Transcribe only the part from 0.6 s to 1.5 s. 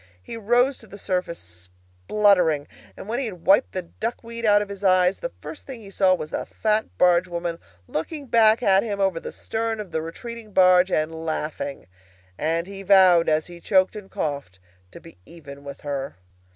to the surface